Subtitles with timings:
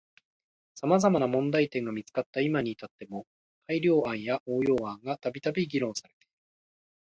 [0.73, 3.27] 様々な問題点が見つかった今に至っても
[3.67, 6.31] 改良案や応用案がたびたび議論されている。